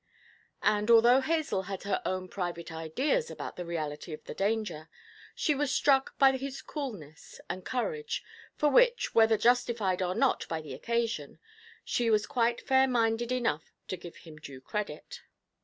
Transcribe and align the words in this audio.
And, 0.63 0.89
although 0.89 1.21
Hazel 1.21 1.61
had 1.61 1.83
her 1.83 2.01
own 2.07 2.27
private 2.27 2.71
ideas 2.71 3.29
about 3.29 3.55
the 3.55 3.67
reality 3.67 4.13
of 4.13 4.23
the 4.23 4.33
danger, 4.33 4.89
she 5.35 5.53
was 5.53 5.71
struck 5.71 6.17
by 6.17 6.35
his 6.37 6.63
coolness 6.63 7.39
and 7.47 7.63
courage, 7.63 8.23
for 8.55 8.69
which, 8.69 9.13
whether 9.13 9.37
justified 9.37 10.01
or 10.01 10.15
not 10.15 10.47
by 10.47 10.59
the 10.59 10.73
occasion, 10.73 11.37
she 11.85 12.09
was 12.09 12.25
quite 12.25 12.61
fair 12.65 12.87
minded 12.87 13.31
enough 13.31 13.71
to 13.89 13.95
give 13.95 14.15
him 14.15 14.37
due 14.37 14.59
credit. 14.59 15.21